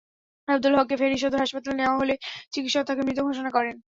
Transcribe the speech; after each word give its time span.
আবদুল 0.47 0.73
হককে 0.77 0.95
ফেনী 1.01 1.17
সদর 1.17 1.41
হাসপাতালে 1.43 1.75
নেওয়া 1.79 1.99
হলে 2.01 2.13
চিকিৎসক 2.53 2.83
তাঁকে 2.87 3.01
মৃত 3.07 3.19
ঘোষণা 3.27 3.49
করেন। 3.51 3.75